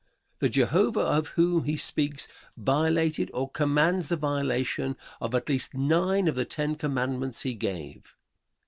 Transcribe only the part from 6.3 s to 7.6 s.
the Ten Commandments he